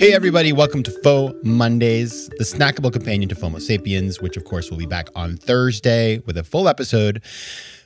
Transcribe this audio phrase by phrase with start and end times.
[0.00, 4.70] Hey, everybody, welcome to FOMO Mondays, the snackable companion to FOMO Sapiens, which, of course,
[4.70, 7.20] will be back on Thursday with a full episode.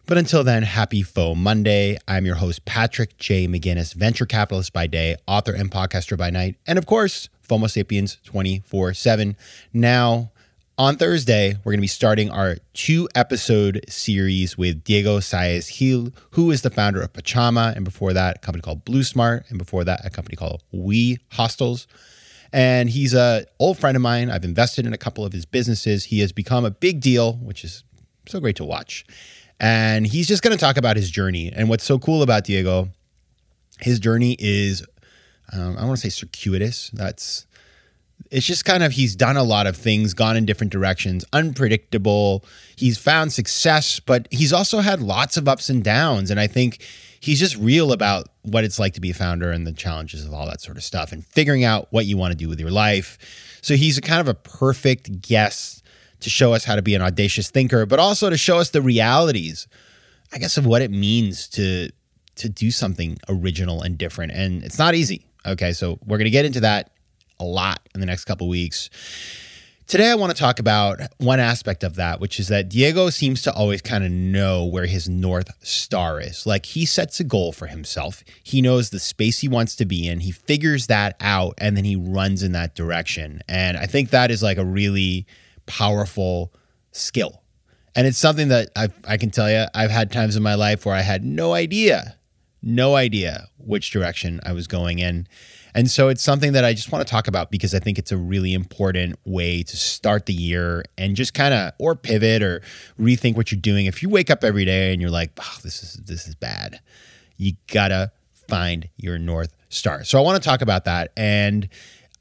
[0.07, 1.99] But until then, happy FOMO Monday.
[2.07, 3.49] I'm your host, Patrick J.
[3.49, 8.19] McGinnis, venture capitalist by day, author and podcaster by night, and of course, FOMO Sapiens
[8.23, 9.37] 24 7.
[9.73, 10.31] Now,
[10.77, 16.13] on Thursday, we're going to be starting our two episode series with Diego Saez Gil,
[16.33, 19.59] who is the founder of Pachama, and before that, a company called Blue Smart, and
[19.59, 21.87] before that, a company called We Hostels.
[22.53, 24.31] And he's a old friend of mine.
[24.31, 26.05] I've invested in a couple of his businesses.
[26.05, 27.85] He has become a big deal, which is
[28.27, 29.05] so great to watch.
[29.61, 31.53] And he's just going to talk about his journey.
[31.55, 32.89] And what's so cool about Diego,
[33.81, 34.85] his journey is,
[35.53, 36.91] um, I want to say circuitous.
[36.93, 37.47] That's,
[38.35, 42.45] it's just kind of, he's done a lot of things, gone in different directions, unpredictable.
[42.75, 46.33] He's found success, but he's also had lots of ups and downs.
[46.33, 46.85] And I think
[47.21, 50.35] he's just real about what it's like to be a founder and the challenges of
[50.35, 52.73] all that sort of stuff and figuring out what you want to do with your
[52.73, 53.19] life.
[53.63, 55.85] So he's a kind of a perfect guest
[56.19, 58.83] to show us how to be an audacious thinker, but also to show us the
[58.83, 59.69] realities,
[60.33, 61.91] I guess, of what it means to
[62.37, 64.33] to do something original and different.
[64.33, 65.25] And it's not easy.
[65.47, 66.91] Okay, so we're gonna get into that
[67.39, 68.91] a lot in the next couple weeks.
[69.87, 73.43] Today, I want to talk about one aspect of that, which is that Diego seems
[73.43, 76.47] to always kind of know where his North Star is.
[76.47, 80.09] Like he sets a goal for himself, he knows the space he wants to be
[80.09, 83.43] in, he figures that out, and then he runs in that direction.
[83.47, 85.27] And I think that is like a really
[85.67, 86.55] powerful
[86.93, 87.43] skill.
[87.95, 90.87] And it's something that i I can tell you, I've had times in my life
[90.87, 92.17] where I had no idea,
[92.63, 95.29] no idea which direction I was going in.
[95.75, 98.13] And so it's something that I just want to talk about because I think it's
[98.13, 102.63] a really important way to start the year and just kind of or pivot or
[102.99, 103.87] rethink what you're doing.
[103.87, 106.81] If you wake up every day and you're like, oh, this is this is bad,
[107.37, 108.13] you gotta
[108.49, 110.05] find your north star.
[110.05, 111.13] So I want to talk about that.
[111.17, 111.69] And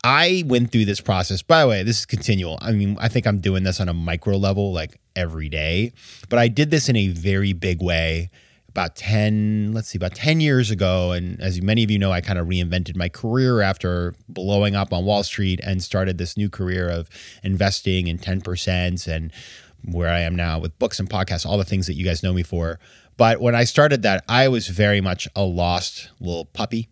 [0.03, 1.41] I went through this process.
[1.41, 2.57] By the way, this is continual.
[2.61, 5.93] I mean, I think I'm doing this on a micro level, like every day,
[6.27, 8.31] but I did this in a very big way
[8.73, 11.11] about 10, let's see, about 10 years ago.
[11.11, 14.91] And as many of you know, I kind of reinvented my career after blowing up
[14.91, 17.07] on Wall Street and started this new career of
[17.43, 19.31] investing in 10% and
[19.85, 22.33] where I am now with books and podcasts, all the things that you guys know
[22.33, 22.79] me for.
[23.15, 26.89] But when I started that, I was very much a lost little puppy.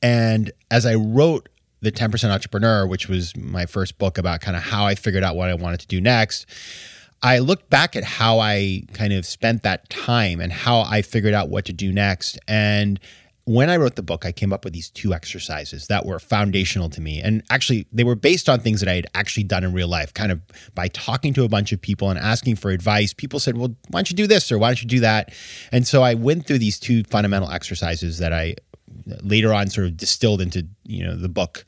[0.00, 1.48] And as I wrote
[1.80, 5.34] the 10% Entrepreneur, which was my first book about kind of how I figured out
[5.34, 6.46] what I wanted to do next,
[7.22, 11.34] I looked back at how I kind of spent that time and how I figured
[11.34, 12.38] out what to do next.
[12.48, 12.98] And
[13.44, 16.88] when I wrote the book, I came up with these two exercises that were foundational
[16.90, 17.20] to me.
[17.20, 20.14] And actually, they were based on things that I had actually done in real life,
[20.14, 20.40] kind of
[20.74, 23.12] by talking to a bunch of people and asking for advice.
[23.12, 25.34] People said, Well, why don't you do this or why don't you do that?
[25.72, 28.54] And so I went through these two fundamental exercises that I
[29.22, 31.64] later on sort of distilled into, you know, the book.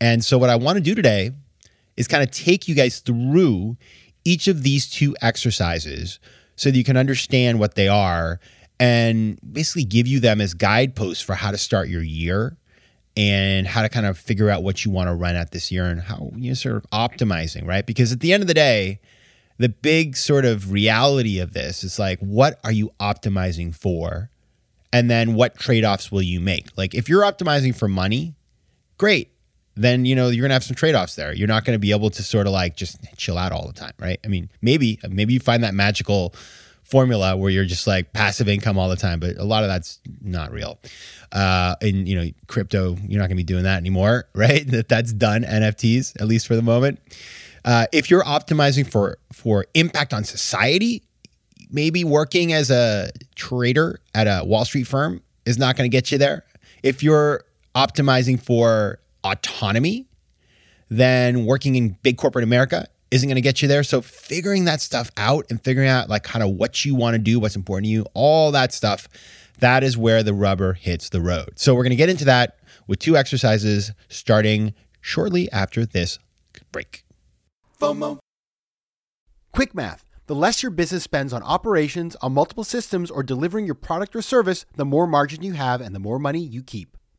[0.00, 1.30] And so what I want to do today
[1.96, 3.76] is kind of take you guys through
[4.30, 6.20] each of these two exercises
[6.54, 8.38] so that you can understand what they are
[8.78, 12.56] and basically give you them as guideposts for how to start your year
[13.16, 15.84] and how to kind of figure out what you want to run at this year
[15.84, 17.84] and how you know, sort of optimizing, right?
[17.84, 19.00] Because at the end of the day,
[19.58, 24.30] the big sort of reality of this is like, what are you optimizing for?
[24.92, 26.68] And then what trade offs will you make?
[26.76, 28.36] Like, if you're optimizing for money,
[28.96, 29.32] great
[29.82, 31.32] then you know you're gonna have some trade-offs there.
[31.32, 33.92] You're not gonna be able to sort of like just chill out all the time
[33.98, 34.18] right?
[34.24, 36.34] I mean maybe maybe you find that magical
[36.82, 40.00] formula where you're just like passive income all the time but a lot of that's
[40.22, 40.78] not real.
[41.32, 44.66] Uh and you know crypto you're not gonna be doing that anymore right?
[44.66, 47.00] That that's done nfts at least for the moment.
[47.62, 51.02] Uh, if you're optimizing for for impact on society
[51.70, 56.10] maybe working as a trader at a wall street firm is not going to get
[56.10, 56.44] you there.
[56.82, 57.44] If you're
[57.74, 60.06] optimizing for autonomy,
[60.88, 63.82] then working in big corporate America isn't going to get you there.
[63.82, 67.18] So figuring that stuff out and figuring out like kind of what you want to
[67.18, 69.08] do, what's important to you, all that stuff,
[69.58, 71.52] that is where the rubber hits the road.
[71.56, 76.18] So we're going to get into that with two exercises starting shortly after this
[76.72, 77.04] break.
[77.80, 78.18] FOMO.
[79.52, 80.04] Quick math.
[80.26, 84.22] The less your business spends on operations, on multiple systems, or delivering your product or
[84.22, 86.96] service, the more margin you have and the more money you keep.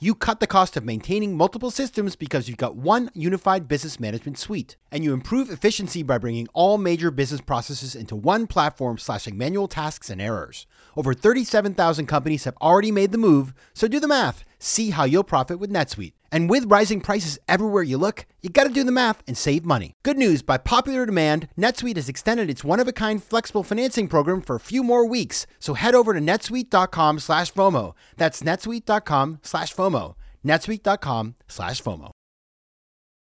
[0.00, 4.38] You cut the cost of maintaining multiple systems because you've got one unified business management
[4.38, 4.76] suite.
[4.92, 9.66] And you improve efficiency by bringing all major business processes into one platform, slashing manual
[9.66, 10.68] tasks and errors.
[10.98, 14.42] Over 37,000 companies have already made the move, so do the math.
[14.58, 16.14] See how you'll profit with NetSuite.
[16.32, 19.92] And with rising prices everywhere you look, you gotta do the math and save money.
[20.02, 24.08] Good news by popular demand, NetSuite has extended its one of a kind flexible financing
[24.08, 25.46] program for a few more weeks.
[25.60, 27.94] So head over to netsuite.com slash FOMO.
[28.16, 30.16] That's netsuite.com slash FOMO.
[30.44, 32.10] netsuite.com slash FOMO.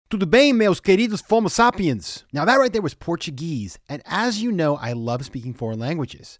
[0.09, 2.25] Tudo bem, meus queridos Fomo sapiens?
[2.33, 3.77] Now, that right there was Portuguese.
[3.87, 6.39] And as you know, I love speaking foreign languages.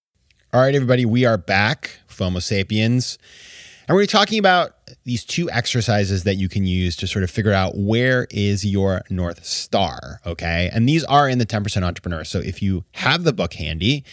[0.53, 3.17] All right, everybody, we are back, FOMO Sapiens.
[3.87, 4.75] And we're talking about
[5.05, 9.01] these two exercises that you can use to sort of figure out where is your
[9.09, 10.19] North Star.
[10.25, 10.69] Okay.
[10.73, 12.25] And these are in the 10% Entrepreneur.
[12.25, 14.03] So if you have the book handy,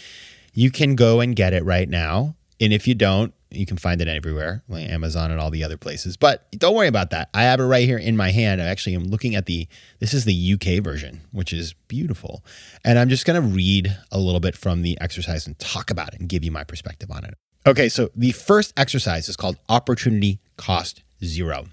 [0.55, 2.37] you can go and get it right now.
[2.61, 5.77] And if you don't, you can find it everywhere, like Amazon and all the other
[5.77, 6.17] places.
[6.17, 7.31] But don't worry about that.
[7.33, 8.61] I have it right here in my hand.
[8.61, 9.67] I actually am looking at the
[10.01, 12.45] this is the UK version, which is beautiful.
[12.85, 16.15] And I'm just going to read a little bit from the exercise and talk about
[16.15, 17.35] it and give you my perspective on it.
[17.67, 21.67] Okay, so the first exercise is called opportunity cost zero.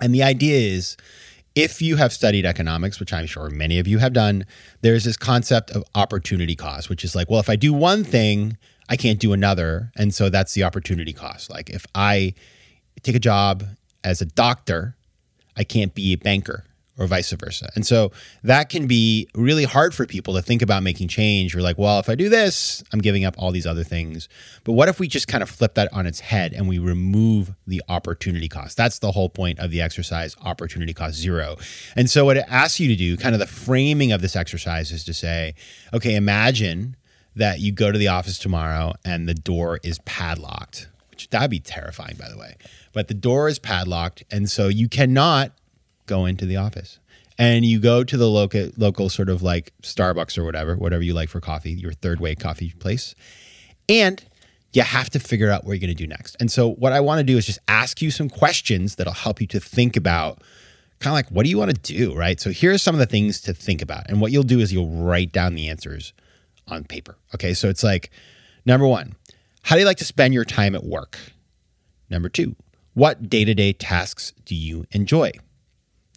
[0.00, 0.96] And the idea is
[1.54, 4.46] if you have studied economics, which I'm sure many of you have done,
[4.82, 8.56] there's this concept of opportunity cost, which is like, well, if I do one thing,
[8.88, 9.90] I can't do another.
[9.96, 11.50] And so that's the opportunity cost.
[11.50, 12.34] Like if I
[13.02, 13.64] take a job
[14.04, 14.96] as a doctor,
[15.56, 16.64] I can't be a banker
[16.98, 17.70] or vice versa.
[17.74, 18.10] And so
[18.42, 21.54] that can be really hard for people to think about making change.
[21.54, 24.28] You're like, well, if I do this, I'm giving up all these other things.
[24.64, 27.54] But what if we just kind of flip that on its head and we remove
[27.66, 28.76] the opportunity cost?
[28.76, 31.56] That's the whole point of the exercise, opportunity cost zero.
[31.94, 34.90] And so what it asks you to do, kind of the framing of this exercise
[34.90, 35.54] is to say,
[35.94, 36.96] okay, imagine
[37.36, 41.60] that you go to the office tomorrow and the door is padlocked, which that'd be
[41.60, 42.56] terrifying, by the way.
[42.92, 44.24] But the door is padlocked.
[44.30, 45.52] And so you cannot
[46.08, 46.98] go into the office
[47.38, 51.14] and you go to the local local sort of like Starbucks or whatever, whatever you
[51.14, 53.14] like for coffee, your third way coffee place.
[53.88, 54.22] And
[54.72, 56.36] you have to figure out what you're going to do next.
[56.40, 59.40] And so what I want to do is just ask you some questions that'll help
[59.40, 60.42] you to think about
[60.98, 62.38] kind of like what do you want to do, right?
[62.40, 64.10] So here's some of the things to think about.
[64.10, 66.12] And what you'll do is you'll write down the answers
[66.66, 67.16] on paper.
[67.34, 67.54] Okay?
[67.54, 68.10] So it's like
[68.66, 69.14] number 1,
[69.62, 71.18] how do you like to spend your time at work?
[72.10, 72.54] Number 2,
[72.94, 75.30] what day-to-day tasks do you enjoy?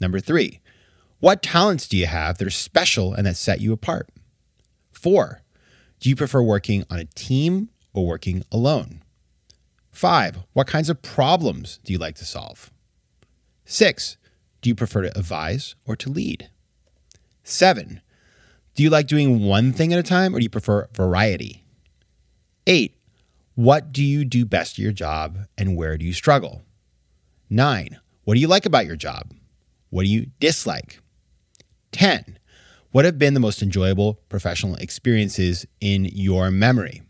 [0.02, 0.60] Number three,
[1.20, 4.10] what talents do you have that are special and that set you apart?
[4.92, 5.44] Four,
[6.00, 9.04] do you prefer working on a team or working alone?
[9.92, 12.72] Five, what kinds of problems do you like to solve?
[13.64, 14.18] Six,
[14.62, 16.50] do you prefer to advise or to lead?
[17.44, 18.02] Seven,
[18.74, 21.64] do you like doing one thing at a time or do you prefer variety?
[22.66, 22.96] Eight,
[23.54, 26.64] what do you do best at your job and where do you struggle?
[27.50, 29.32] Nine, what do you like about your job?
[29.92, 31.00] What do you dislike?
[31.92, 32.40] 10.
[32.92, 37.04] What have been the most enjoyable professional experiences in your memory?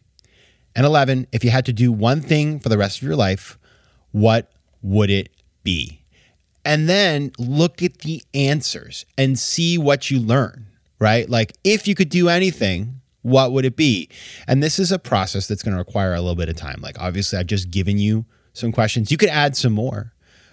[0.76, 3.58] And 11, if you had to do one thing for the rest of your life,
[4.12, 5.30] what would it
[5.64, 6.04] be?
[6.64, 10.68] And then look at the answers and see what you learn,
[11.00, 11.30] right?
[11.30, 14.10] Like if you could do anything, what would it be?
[14.48, 16.80] And this is a process that's going to require a little bit of time.
[16.82, 19.12] Like obviously I've just given you some questions.
[19.12, 20.11] You could add some more.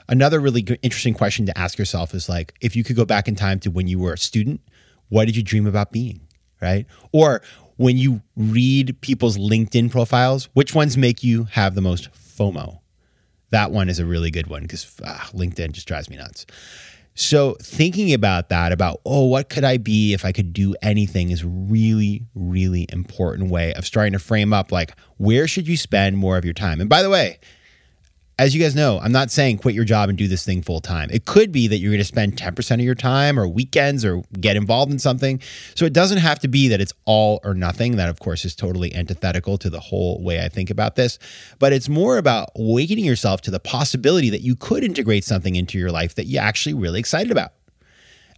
[0.08, 3.34] Another really interesting question to ask yourself is like if you could go back in
[3.34, 4.60] time to when you were a student,
[5.08, 6.20] what did you dream about being,
[6.60, 6.86] right?
[7.12, 7.42] Or
[7.76, 12.80] when you read people's LinkedIn profiles, which ones make you have the most FOMO?
[13.50, 16.46] That one is a really good one because ah, LinkedIn just drives me nuts.
[17.14, 21.32] So, thinking about that, about, oh, what could I be if I could do anything,
[21.32, 26.16] is really, really important way of starting to frame up like, where should you spend
[26.16, 26.80] more of your time?
[26.80, 27.40] And by the way,
[28.38, 30.80] as you guys know, I'm not saying quit your job and do this thing full
[30.80, 31.10] time.
[31.10, 34.22] It could be that you're going to spend 10% of your time or weekends or
[34.40, 35.40] get involved in something.
[35.74, 37.96] So it doesn't have to be that it's all or nothing.
[37.96, 41.18] That, of course, is totally antithetical to the whole way I think about this.
[41.58, 45.76] But it's more about awakening yourself to the possibility that you could integrate something into
[45.76, 47.52] your life that you're actually really excited about.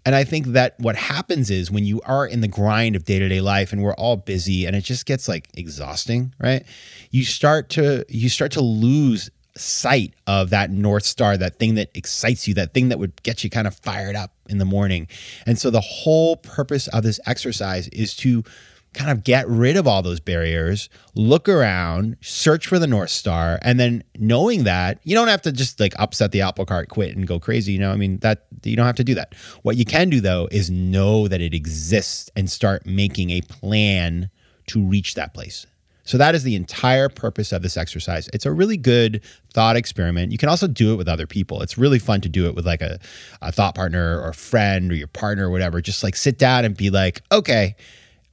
[0.06, 3.18] And I think that what happens is when you are in the grind of day
[3.18, 6.64] to day life and we're all busy and it just gets like exhausting, right?
[7.10, 9.28] You start to you start to lose
[9.60, 13.44] sight of that North Star, that thing that excites you, that thing that would get
[13.44, 15.08] you kind of fired up in the morning.
[15.46, 18.44] And so the whole purpose of this exercise is to
[18.92, 23.58] kind of get rid of all those barriers, look around, search for the North Star,
[23.62, 27.16] and then knowing that you don't have to just like upset the apple cart, quit
[27.16, 27.72] and go crazy.
[27.72, 29.34] You know, I mean, that you don't have to do that.
[29.62, 34.30] What you can do though is know that it exists and start making a plan
[34.68, 35.66] to reach that place.
[36.04, 38.28] So that is the entire purpose of this exercise.
[38.32, 40.32] It's a really good thought experiment.
[40.32, 41.62] You can also do it with other people.
[41.62, 42.98] It's really fun to do it with like a,
[43.42, 45.80] a thought partner or friend or your partner or whatever.
[45.80, 47.76] Just like sit down and be like, okay,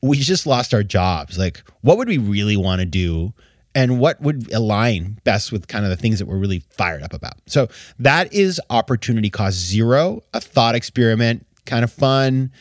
[0.02, 1.38] we just lost our jobs.
[1.38, 3.34] Like, what would we really want to do?
[3.76, 7.14] And what would align best with kind of the things that we're really fired up
[7.14, 7.36] about?
[7.46, 7.68] So
[8.00, 12.52] that is opportunity cost zero, a thought experiment, kind of fun.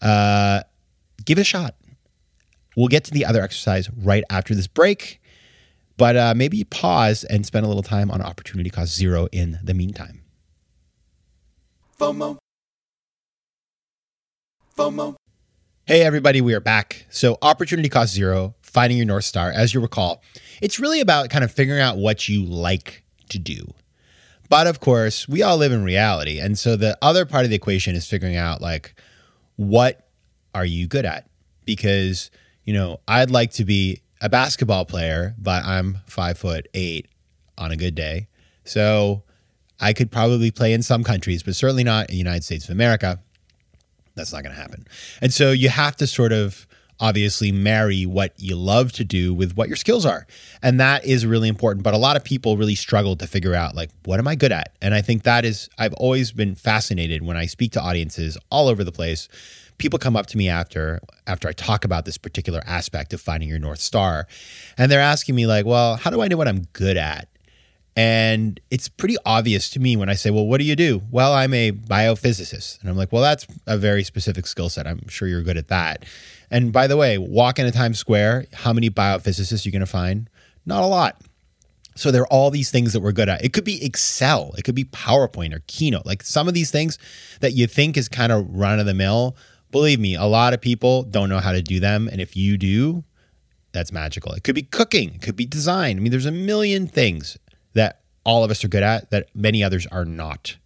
[0.00, 0.62] Uh,
[1.24, 1.74] give it a shot.
[2.76, 5.20] We'll get to the other exercise right after this break,
[5.96, 9.74] but uh, maybe pause and spend a little time on opportunity cost zero in the
[9.74, 10.22] meantime.
[11.98, 12.38] FOMO.
[14.76, 15.16] FOMO.
[15.84, 17.06] Hey, everybody, we are back.
[17.10, 19.50] So, opportunity cost zero, finding your North Star.
[19.50, 20.22] As you recall,
[20.62, 23.74] it's really about kind of figuring out what you like to do.
[24.48, 26.38] But of course, we all live in reality.
[26.38, 28.94] And so, the other part of the equation is figuring out like,
[29.56, 30.08] what
[30.54, 31.28] are you good at?
[31.64, 32.30] Because
[32.64, 37.08] you know, I'd like to be a basketball player, but I'm five foot eight
[37.58, 38.28] on a good day.
[38.64, 39.22] So
[39.80, 42.70] I could probably play in some countries, but certainly not in the United States of
[42.70, 43.20] America.
[44.14, 44.86] That's not going to happen.
[45.20, 46.66] And so you have to sort of
[47.00, 50.24] obviously marry what you love to do with what your skills are.
[50.62, 51.82] And that is really important.
[51.82, 54.52] But a lot of people really struggle to figure out, like, what am I good
[54.52, 54.76] at?
[54.80, 58.68] And I think that is, I've always been fascinated when I speak to audiences all
[58.68, 59.28] over the place
[59.82, 63.48] people come up to me after after I talk about this particular aspect of finding
[63.48, 64.28] your north star
[64.78, 67.26] and they're asking me like, "Well, how do I know what I'm good at?"
[67.96, 71.32] And it's pretty obvious to me when I say, "Well, what do you do?" "Well,
[71.34, 74.86] I'm a biophysicist." And I'm like, "Well, that's a very specific skill set.
[74.86, 76.04] I'm sure you're good at that."
[76.48, 79.86] And by the way, walk into Times Square, how many biophysicists are you going to
[79.86, 80.30] find?
[80.64, 81.20] Not a lot.
[81.94, 83.44] So there are all these things that we're good at.
[83.44, 86.06] It could be Excel, it could be PowerPoint or Keynote.
[86.06, 86.98] Like some of these things
[87.40, 89.36] that you think is kind of run of the mill
[89.72, 92.08] believe me, a lot of people don't know how to do them.
[92.08, 93.04] And if you do,
[93.72, 94.32] that's magical.
[94.32, 95.96] It could be cooking, it could be design.
[95.96, 97.38] I mean, there's a million things
[97.72, 100.56] that all of us are good at that many others are not.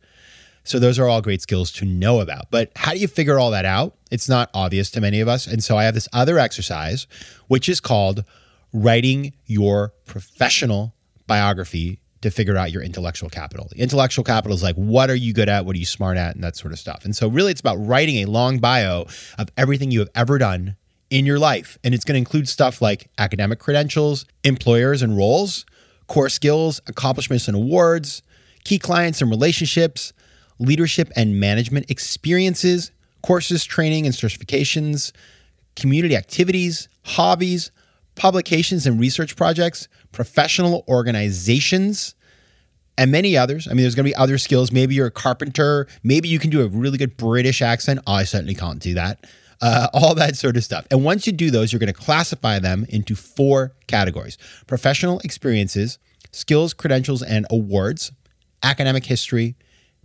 [0.65, 2.51] So those are all great skills to know about.
[2.51, 3.97] But how do you figure all that out?
[4.11, 5.47] It's not obvious to many of us.
[5.47, 7.07] And so I have this other exercise,
[7.47, 8.25] which is called
[8.73, 10.95] writing your professional
[11.29, 13.71] biography to figure out your intellectual capital.
[13.77, 15.65] Intellectual capital is like, what are you good at?
[15.65, 16.35] What are you smart at?
[16.35, 17.05] And that sort of stuff.
[17.05, 19.07] And so, really, it's about writing a long bio
[19.39, 20.77] of everything you have ever done
[21.11, 21.79] in your life.
[21.85, 25.65] And it's going to include stuff like academic credentials, employers and roles,
[26.09, 28.23] core skills, accomplishments and awards,
[28.65, 30.13] key clients and relationships,
[30.59, 32.91] leadership and management experiences,
[33.23, 35.13] courses, training and certifications,
[35.77, 37.71] community activities, hobbies,
[38.17, 42.16] publications and research projects, professional organizations,
[42.99, 43.67] and many others.
[43.69, 44.73] I mean, there's going to be other skills.
[44.73, 45.87] Maybe you're a carpenter.
[46.03, 48.01] Maybe you can do a really good British accent.
[48.07, 49.27] I certainly can't do that.
[49.61, 50.87] Uh, all that sort of stuff.
[50.91, 55.99] And once you do those, you're going to classify them into four categories professional experiences,
[56.33, 58.13] skills, credentials, and awards,
[58.63, 59.57] academic history,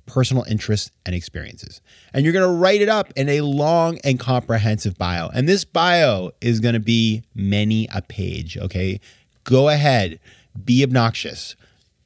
[0.05, 1.81] personal interests and experiences.
[2.13, 5.29] And you're going to write it up in a long and comprehensive bio.
[5.29, 8.99] And this bio is going to be many a page, okay?
[9.43, 10.19] go ahead,
[10.63, 11.55] be obnoxious.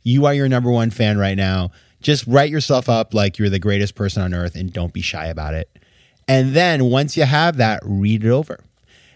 [0.05, 1.71] You are your number one fan right now.
[1.99, 5.25] Just write yourself up like you're the greatest person on earth and don't be shy
[5.25, 5.67] about it.
[6.27, 8.59] And then once you have that, read it over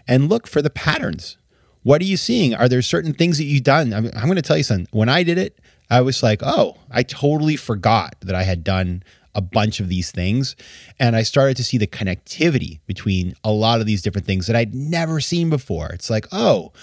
[0.07, 1.37] and look for the patterns.
[1.83, 2.55] What are you seeing?
[2.55, 3.93] Are there certain things that you've done?
[3.93, 4.87] I'm, I'm going to tell you something.
[4.89, 5.59] When I did it,
[5.91, 9.03] I was like, oh, I totally forgot that I had done
[9.35, 10.55] a bunch of these things.
[10.99, 14.55] And I started to see the connectivity between a lot of these different things that
[14.55, 15.89] I'd never seen before.
[15.89, 16.73] It's like, oh,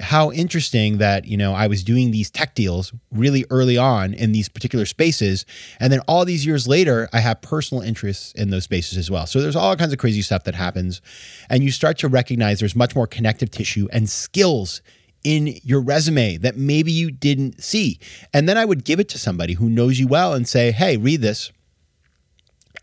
[0.00, 4.32] how interesting that, you know, I was doing these tech deals really early on in
[4.32, 5.46] these particular spaces.
[5.80, 9.26] And then all these years later, I have personal interests in those spaces as well.
[9.26, 11.00] So there's all kinds of crazy stuff that happens.
[11.48, 14.82] And you start to recognize there's much more connective tissue and skills
[15.24, 17.98] in your resume that maybe you didn't see.
[18.32, 20.96] And then I would give it to somebody who knows you well and say, hey,
[20.96, 21.50] read this.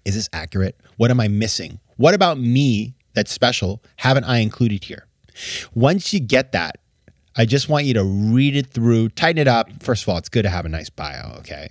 [0.03, 0.77] Is this accurate?
[0.97, 1.79] What am I missing?
[1.97, 5.07] What about me that's special haven't I included here?
[5.73, 6.79] Once you get that,
[7.35, 9.69] I just want you to read it through, tighten it up.
[9.81, 11.69] First of all, it's good to have a nice bio, okay?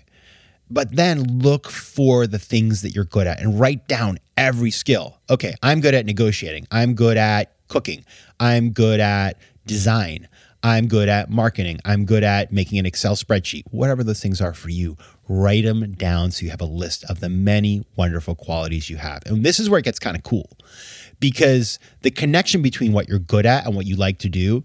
[0.71, 5.21] But then look for the things that you're good at and write down every skill.
[5.29, 6.67] Okay, I'm good at negotiating.
[6.71, 8.05] I'm good at cooking.
[8.41, 10.29] I'm good at design.
[10.65, 11.81] I'm good at marketing.
[11.85, 13.65] I'm good at making an Excel spreadsheet.
[13.71, 14.97] Whatever those things are for you,
[15.29, 19.23] write them down so you have a list of the many wonderful qualities you have.
[19.27, 20.57] And this is where it gets kind of cool
[21.19, 24.65] because the connection between what you're good at and what you like to do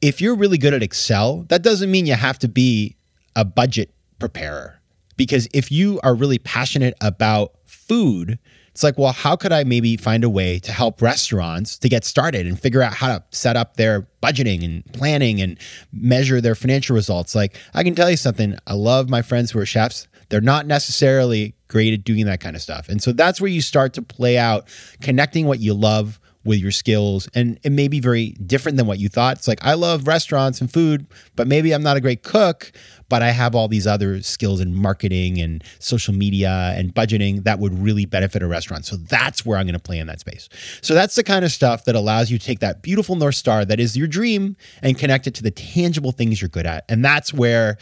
[0.00, 2.96] if you're really good at Excel, that doesn't mean you have to be
[3.34, 4.80] a budget preparer.
[5.16, 8.38] Because if you are really passionate about food,
[8.70, 12.04] it's like, well, how could I maybe find a way to help restaurants to get
[12.04, 15.58] started and figure out how to set up their budgeting and planning and
[15.92, 17.34] measure their financial results?
[17.34, 18.56] Like, I can tell you something.
[18.68, 20.06] I love my friends who are chefs.
[20.28, 22.88] They're not necessarily great at doing that kind of stuff.
[22.88, 24.68] And so that's where you start to play out
[25.00, 28.98] connecting what you love with your skills and it may be very different than what
[28.98, 29.36] you thought.
[29.36, 32.72] It's like I love restaurants and food, but maybe I'm not a great cook,
[33.08, 37.58] but I have all these other skills in marketing and social media and budgeting that
[37.58, 38.86] would really benefit a restaurant.
[38.86, 40.48] So that's where I'm going to play in that space.
[40.80, 43.64] So that's the kind of stuff that allows you to take that beautiful North Star
[43.66, 46.84] that is your dream and connect it to the tangible things you're good at.
[46.88, 47.76] And that's where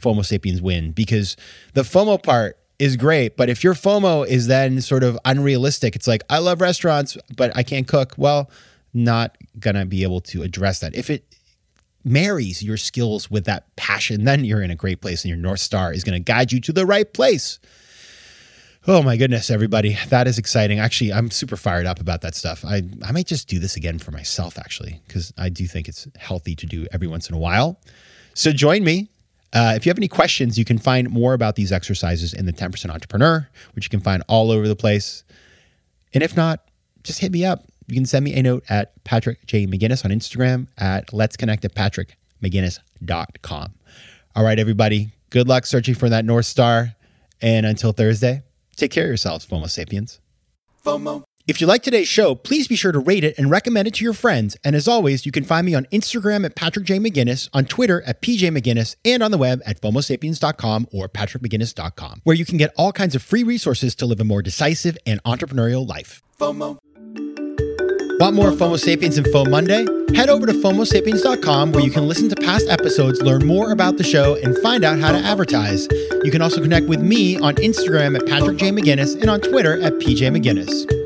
[0.00, 1.36] FOMO sapiens win because
[1.74, 3.36] the FOMO part is great.
[3.36, 7.54] But if your FOMO is then sort of unrealistic, it's like, I love restaurants, but
[7.54, 8.14] I can't cook.
[8.16, 8.50] Well,
[8.94, 10.94] not going to be able to address that.
[10.94, 11.24] If it
[12.02, 15.60] marries your skills with that passion, then you're in a great place and your North
[15.60, 17.60] Star is going to guide you to the right place.
[18.88, 19.98] Oh my goodness, everybody.
[20.08, 20.78] That is exciting.
[20.78, 22.64] Actually, I'm super fired up about that stuff.
[22.64, 26.08] I, I might just do this again for myself, actually, because I do think it's
[26.16, 27.78] healthy to do every once in a while.
[28.32, 29.10] So join me
[29.52, 32.52] uh, if you have any questions, you can find more about these exercises in the
[32.52, 35.24] 10% Entrepreneur, which you can find all over the place.
[36.14, 36.60] And if not,
[37.02, 37.64] just hit me up.
[37.88, 39.66] You can send me a note at Patrick J.
[39.66, 43.74] McGinnis on Instagram at let's connect at patrickmcginnis.com.
[44.36, 45.12] All right, everybody.
[45.30, 46.94] Good luck searching for that North Star.
[47.42, 48.42] And until Thursday,
[48.76, 50.20] take care of yourselves, FOMO sapiens.
[50.84, 51.24] FOMO.
[51.46, 54.04] If you like today's show, please be sure to rate it and recommend it to
[54.04, 54.56] your friends.
[54.62, 56.98] And as always, you can find me on Instagram at Patrick J.
[56.98, 62.36] McGinnis, on Twitter at PJ McGinnis, and on the web at FOMOSapiens.com or PatrickMcGinnis.com, where
[62.36, 65.88] you can get all kinds of free resources to live a more decisive and entrepreneurial
[65.88, 66.22] life.
[66.38, 66.78] FOMO.
[68.20, 69.86] Want more FOMO Sapiens and FOMO Monday?
[70.14, 74.04] Head over to FOMOSapiens.com where you can listen to past episodes, learn more about the
[74.04, 75.88] show, and find out how to advertise.
[76.22, 78.70] You can also connect with me on Instagram at Patrick J.
[78.72, 80.99] McGinnis and on Twitter at PJ McGinnis.